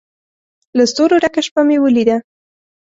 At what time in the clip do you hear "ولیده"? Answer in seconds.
1.79-2.17